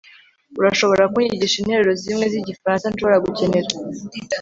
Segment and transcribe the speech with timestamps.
[0.59, 3.69] urashobora kunyigisha interuro zimwe zigifaransa nshobora gukenera